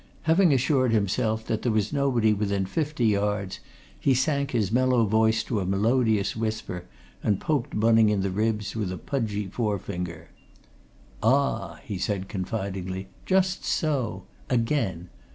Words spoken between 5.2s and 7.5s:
to a melodious whisper, and